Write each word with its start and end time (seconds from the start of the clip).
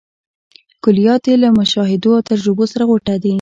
کلیات 0.83 1.23
یې 1.29 1.35
له 1.43 1.49
مشاهدو 1.59 2.09
او 2.17 2.25
تجربو 2.31 2.63
سره 2.71 2.83
غوټه 2.89 3.15
دي. 3.23 3.29